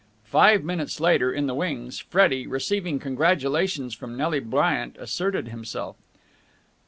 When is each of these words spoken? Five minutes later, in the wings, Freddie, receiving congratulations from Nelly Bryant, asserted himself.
Five 0.25 0.63
minutes 0.63 0.99
later, 0.99 1.31
in 1.31 1.45
the 1.45 1.53
wings, 1.53 1.99
Freddie, 1.99 2.47
receiving 2.47 2.97
congratulations 2.97 3.93
from 3.93 4.17
Nelly 4.17 4.39
Bryant, 4.39 4.95
asserted 4.99 5.49
himself. 5.49 5.95